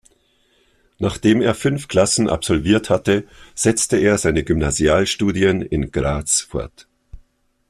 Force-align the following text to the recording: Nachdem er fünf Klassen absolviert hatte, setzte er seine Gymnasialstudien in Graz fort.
Nachdem 0.97 1.43
er 1.43 1.53
fünf 1.53 1.87
Klassen 1.87 2.27
absolviert 2.27 2.89
hatte, 2.89 3.27
setzte 3.53 3.97
er 3.97 4.17
seine 4.17 4.43
Gymnasialstudien 4.43 5.61
in 5.61 5.91
Graz 5.91 6.41
fort. 6.41 6.87